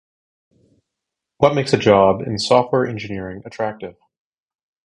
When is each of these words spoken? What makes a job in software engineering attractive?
What 1.37 1.53
makes 1.53 1.73
a 1.73 1.77
job 1.77 2.23
in 2.23 2.39
software 2.39 2.87
engineering 2.87 3.43
attractive? 3.45 3.97